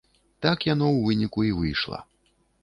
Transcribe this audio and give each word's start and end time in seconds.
Так 0.45 0.65
яно 0.69 0.87
ў 0.91 0.99
выніку 1.09 1.45
і 1.49 1.53
выйшла. 1.59 2.01